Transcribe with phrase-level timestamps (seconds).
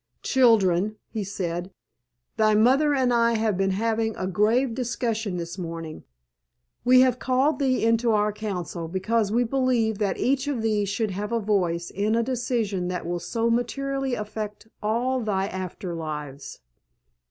[0.23, 1.69] "Children," he said,
[2.35, 6.05] "thy mother and I have been having a grave discussion this morning.
[6.83, 11.11] We have called thee into our council because we believe that each of thee should
[11.11, 16.61] have a voice in a decision that will so materially affect all thy after lives."